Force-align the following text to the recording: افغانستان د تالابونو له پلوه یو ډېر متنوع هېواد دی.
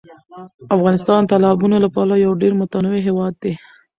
افغانستان 0.75 1.19
د 1.23 1.27
تالابونو 1.31 1.75
له 1.83 1.89
پلوه 1.95 2.17
یو 2.25 2.31
ډېر 2.41 2.53
متنوع 2.61 2.99
هېواد 3.07 3.33
دی. 3.43 3.53